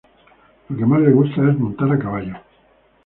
Lo 0.69 0.77
que 0.77 0.83
más 0.87 0.99
le 0.99 1.11
gusta 1.11 1.47
es 1.47 1.59
montar 1.59 1.91
a 1.91 1.99
caballo. 1.99 2.33